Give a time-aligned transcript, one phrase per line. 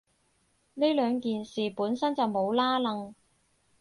[0.73, 3.13] 呢兩件事本身就冇拏褦